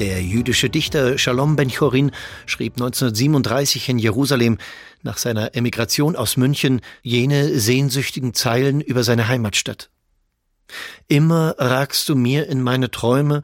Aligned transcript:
Der 0.00 0.22
jüdische 0.22 0.70
Dichter 0.70 1.18
Shalom 1.18 1.56
Ben-Chorin 1.56 2.10
schrieb 2.46 2.72
1937 2.76 3.90
in 3.90 3.98
Jerusalem 3.98 4.56
nach 5.02 5.18
seiner 5.18 5.54
Emigration 5.54 6.16
aus 6.16 6.38
München 6.38 6.80
jene 7.02 7.58
sehnsüchtigen 7.58 8.32
Zeilen 8.32 8.80
über 8.80 9.04
seine 9.04 9.28
Heimatstadt. 9.28 9.90
Immer 11.06 11.54
ragst 11.58 12.08
du 12.08 12.14
mir 12.14 12.48
in 12.48 12.62
meine 12.62 12.90
Träume, 12.90 13.42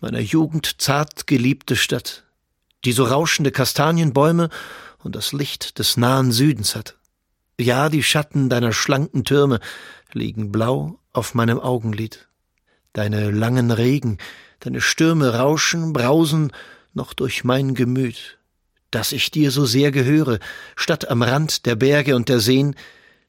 meiner 0.00 0.18
Jugend 0.18 0.82
zart 0.82 1.28
geliebte 1.28 1.76
Stadt, 1.76 2.24
die 2.84 2.90
so 2.90 3.04
rauschende 3.04 3.52
Kastanienbäume 3.52 4.48
und 5.04 5.14
das 5.14 5.32
Licht 5.32 5.78
des 5.78 5.96
nahen 5.96 6.32
Südens 6.32 6.74
hat. 6.74 6.96
Ja, 7.60 7.88
die 7.88 8.02
Schatten 8.02 8.48
deiner 8.48 8.72
schlanken 8.72 9.22
Türme 9.22 9.60
liegen 10.12 10.50
blau 10.50 10.98
auf 11.12 11.34
meinem 11.34 11.60
Augenlid. 11.60 12.26
Deine 12.92 13.30
langen 13.30 13.70
Regen, 13.70 14.18
deine 14.60 14.80
Stürme 14.80 15.34
rauschen, 15.34 15.92
brausen 15.92 16.52
noch 16.94 17.14
durch 17.14 17.44
mein 17.44 17.74
Gemüt, 17.74 18.38
dass 18.90 19.12
ich 19.12 19.30
dir 19.30 19.50
so 19.50 19.64
sehr 19.64 19.90
gehöre, 19.90 20.38
statt 20.76 21.08
am 21.08 21.22
Rand 21.22 21.64
der 21.66 21.74
Berge 21.74 22.14
und 22.16 22.28
der 22.28 22.40
Seen, 22.40 22.74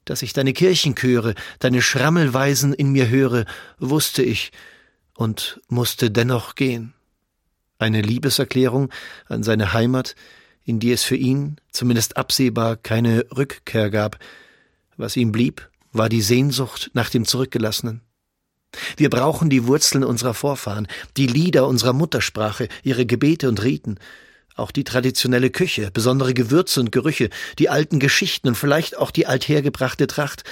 dass 0.06 0.22
ich 0.22 0.34
deine 0.34 0.54
Kirchenchöre, 0.54 1.34
deine 1.60 1.82
Schrammelweisen 1.82 2.74
in 2.74 2.92
mir 2.92 3.08
höre, 3.08 3.46
wusste 3.80 4.22
ich 4.22 4.52
und 5.16 5.62
musste 5.70 6.12
dennoch 6.12 6.56
gehen. 6.56 6.94
Eine 7.80 8.02
Liebeserklärung 8.02 8.90
an 9.28 9.44
seine 9.44 9.74
Heimat, 9.74 10.16
in 10.66 10.80
die 10.80 10.92
es 10.92 11.04
für 11.04 11.16
ihn, 11.16 11.58
zumindest 11.72 12.18
absehbar, 12.18 12.76
keine 12.78 13.26
Rückkehr 13.36 13.90
gab. 13.90 14.20
Was 14.98 15.18
ihm 15.18 15.32
blieb, 15.32 15.70
war 15.92 16.10
die 16.10 16.22
Sehnsucht 16.22 16.92
nach 16.94 17.10
dem 17.10 17.26
Zurückgelassenen. 17.26 18.02
Wir 18.98 19.10
brauchen 19.10 19.50
die 19.50 19.68
Wurzeln 19.68 20.04
unserer 20.04 20.34
Vorfahren, 20.34 20.88
die 21.18 21.28
Lieder 21.28 21.68
unserer 21.68 21.94
Muttersprache, 21.94 22.68
ihre 22.84 23.06
Gebete 23.06 23.50
und 23.50 23.64
Riten, 23.64 23.98
auch 24.56 24.72
die 24.72 24.84
traditionelle 24.84 25.50
Küche, 25.50 25.90
besondere 25.92 26.34
Gewürze 26.34 26.80
und 26.80 26.92
Gerüche, 26.92 27.30
die 27.60 27.70
alten 27.70 28.00
Geschichten 28.00 28.50
und 28.50 28.56
vielleicht 28.56 28.98
auch 28.98 29.12
die 29.12 29.26
althergebrachte 29.28 30.08
Tracht. 30.08 30.44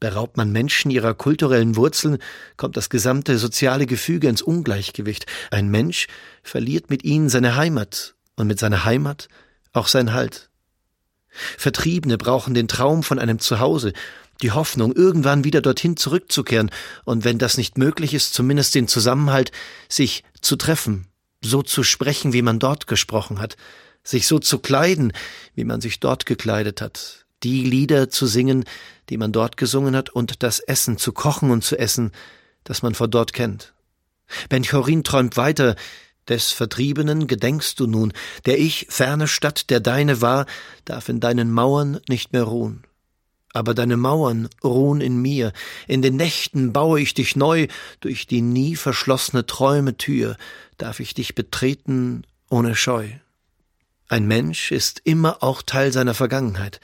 Beraubt 0.00 0.36
man 0.36 0.50
Menschen 0.50 0.90
ihrer 0.90 1.14
kulturellen 1.14 1.76
Wurzeln, 1.76 2.18
kommt 2.56 2.76
das 2.76 2.90
gesamte 2.90 3.38
soziale 3.38 3.86
Gefüge 3.86 4.28
ins 4.28 4.42
Ungleichgewicht. 4.42 5.26
Ein 5.50 5.68
Mensch 5.68 6.08
verliert 6.42 6.90
mit 6.90 7.04
ihnen 7.04 7.28
seine 7.28 7.54
Heimat 7.56 8.14
und 8.36 8.48
mit 8.48 8.58
seiner 8.58 8.84
Heimat 8.84 9.28
auch 9.72 9.86
sein 9.86 10.12
Halt. 10.12 10.50
Vertriebene 11.56 12.18
brauchen 12.18 12.52
den 12.52 12.68
Traum 12.68 13.02
von 13.02 13.18
einem 13.18 13.38
Zuhause, 13.38 13.92
die 14.42 14.50
Hoffnung, 14.50 14.92
irgendwann 14.92 15.44
wieder 15.44 15.60
dorthin 15.62 15.96
zurückzukehren 15.96 16.70
und 17.04 17.24
wenn 17.24 17.38
das 17.38 17.56
nicht 17.56 17.78
möglich 17.78 18.14
ist, 18.14 18.34
zumindest 18.34 18.74
den 18.74 18.88
Zusammenhalt, 18.88 19.52
sich 19.88 20.24
zu 20.40 20.56
treffen, 20.56 21.06
so 21.40 21.62
zu 21.62 21.82
sprechen, 21.82 22.32
wie 22.32 22.42
man 22.42 22.58
dort 22.58 22.86
gesprochen 22.86 23.40
hat, 23.40 23.56
sich 24.04 24.26
so 24.26 24.38
zu 24.38 24.58
kleiden, 24.58 25.12
wie 25.54 25.64
man 25.64 25.80
sich 25.80 26.00
dort 26.00 26.26
gekleidet 26.26 26.80
hat, 26.80 27.26
die 27.42 27.64
Lieder 27.64 28.10
zu 28.10 28.26
singen, 28.26 28.64
die 29.08 29.16
man 29.16 29.32
dort 29.32 29.56
gesungen 29.56 29.96
hat, 29.96 30.10
und 30.10 30.42
das 30.42 30.58
Essen 30.58 30.98
zu 30.98 31.12
kochen 31.12 31.50
und 31.50 31.64
zu 31.64 31.78
essen, 31.78 32.12
das 32.64 32.82
man 32.82 32.94
von 32.94 33.10
dort 33.10 33.32
kennt. 33.32 33.74
Ben 34.48 34.64
Chorin 34.64 35.04
träumt 35.04 35.36
weiter, 35.36 35.76
des 36.28 36.52
Vertriebenen 36.52 37.26
gedenkst 37.26 37.80
du 37.80 37.88
nun, 37.88 38.12
der 38.46 38.58
ich, 38.58 38.86
ferne 38.88 39.26
Stadt, 39.26 39.70
der 39.70 39.80
deine 39.80 40.20
war, 40.20 40.46
darf 40.84 41.08
in 41.08 41.18
deinen 41.18 41.50
Mauern 41.50 42.00
nicht 42.08 42.32
mehr 42.32 42.44
ruhen 42.44 42.84
aber 43.52 43.74
deine 43.74 43.96
Mauern 43.96 44.48
ruhen 44.62 45.00
in 45.00 45.20
mir, 45.20 45.52
in 45.86 46.02
den 46.02 46.16
Nächten 46.16 46.72
baue 46.72 47.00
ich 47.00 47.14
dich 47.14 47.36
neu, 47.36 47.66
durch 48.00 48.26
die 48.26 48.42
nie 48.42 48.76
verschlossene 48.76 49.46
Träume 49.46 49.96
Tür 49.96 50.36
darf 50.78 51.00
ich 51.00 51.14
dich 51.14 51.34
betreten 51.34 52.24
ohne 52.50 52.74
Scheu. 52.74 53.08
Ein 54.08 54.26
Mensch 54.26 54.72
ist 54.72 55.00
immer 55.04 55.42
auch 55.42 55.62
Teil 55.62 55.92
seiner 55.92 56.14
Vergangenheit. 56.14 56.80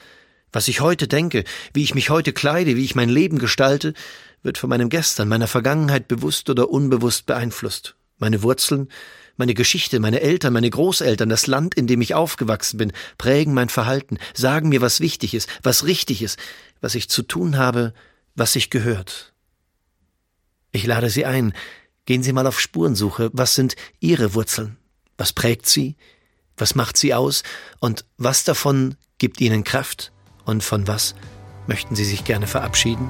Was 0.51 0.67
ich 0.67 0.81
heute 0.81 1.07
denke, 1.07 1.43
wie 1.73 1.83
ich 1.83 1.93
mich 1.93 2.09
heute 2.09 2.33
kleide, 2.33 2.75
wie 2.75 2.85
ich 2.85 2.95
mein 2.95 3.09
Leben 3.09 3.37
gestalte, 3.37 3.93
wird 4.41 4.57
von 4.57 4.69
meinem 4.69 4.89
Gestern, 4.89 5.27
meiner 5.27 5.47
Vergangenheit 5.47 6.07
bewusst 6.07 6.49
oder 6.49 6.69
unbewusst 6.69 7.25
beeinflusst. 7.25 7.95
Meine 8.19 8.43
Wurzeln, 8.43 8.89
meine 9.37 9.53
Geschichte, 9.53 9.99
meine 9.99 10.19
Eltern, 10.19 10.53
meine 10.53 10.69
Großeltern, 10.69 11.29
das 11.29 11.47
Land, 11.47 11.73
in 11.73 11.87
dem 11.87 12.01
ich 12.01 12.13
aufgewachsen 12.13 12.77
bin, 12.77 12.91
prägen 13.17 13.53
mein 13.53 13.69
Verhalten, 13.69 14.17
sagen 14.33 14.69
mir, 14.69 14.81
was 14.81 14.99
wichtig 14.99 15.33
ist, 15.33 15.49
was 15.63 15.85
richtig 15.85 16.21
ist, 16.21 16.37
was 16.81 16.93
ich 16.93 17.09
zu 17.09 17.23
tun 17.23 17.57
habe, 17.57 17.93
was 18.35 18.53
sich 18.53 18.69
gehört. 18.69 19.33
Ich 20.71 20.85
lade 20.85 21.09
Sie 21.09 21.25
ein, 21.25 21.53
gehen 22.05 22.21
Sie 22.21 22.33
mal 22.33 22.47
auf 22.47 22.59
Spurensuche, 22.59 23.29
was 23.33 23.55
sind 23.55 23.75
Ihre 23.99 24.33
Wurzeln? 24.33 24.77
Was 25.17 25.33
prägt 25.33 25.67
Sie? 25.67 25.95
Was 26.57 26.75
macht 26.75 26.97
Sie 26.97 27.13
aus? 27.13 27.43
Und 27.79 28.05
was 28.17 28.43
davon 28.43 28.95
gibt 29.17 29.41
Ihnen 29.41 29.63
Kraft? 29.63 30.11
Und 30.45 30.63
von 30.63 30.87
was 30.87 31.15
möchten 31.67 31.95
Sie 31.95 32.05
sich 32.05 32.23
gerne 32.25 32.47
verabschieden? 32.47 33.09